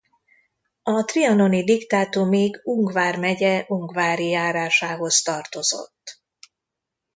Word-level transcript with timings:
A 0.83 1.03
trianoni 1.03 1.63
diktátumig 1.63 2.59
Ung 2.63 2.91
vármegye 2.91 3.65
Ungvári 3.67 4.27
járásához 4.29 5.21
tartozott. 5.21 6.21